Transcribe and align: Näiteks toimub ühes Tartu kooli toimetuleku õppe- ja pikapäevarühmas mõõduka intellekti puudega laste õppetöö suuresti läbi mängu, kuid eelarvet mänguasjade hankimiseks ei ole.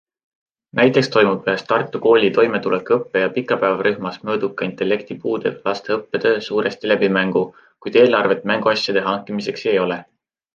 Näiteks 0.77 1.09
toimub 1.15 1.49
ühes 1.49 1.63
Tartu 1.71 1.99
kooli 2.05 2.31
toimetuleku 2.37 2.95
õppe- 2.95 3.21
ja 3.23 3.27
pikapäevarühmas 3.35 4.17
mõõduka 4.29 4.65
intellekti 4.69 5.19
puudega 5.27 5.69
laste 5.69 5.93
õppetöö 5.97 6.33
suuresti 6.47 6.91
läbi 6.93 7.11
mängu, 7.19 7.45
kuid 7.87 8.01
eelarvet 8.05 8.49
mänguasjade 8.55 9.05
hankimiseks 9.11 9.69
ei 9.75 9.79
ole. 9.85 10.01